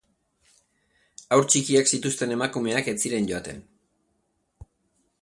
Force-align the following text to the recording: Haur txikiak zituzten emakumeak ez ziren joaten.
Haur 1.35 1.45
txikiak 1.51 1.93
zituzten 1.97 2.35
emakumeak 2.39 2.91
ez 2.95 2.99
ziren 3.07 3.31
joaten. 3.33 3.65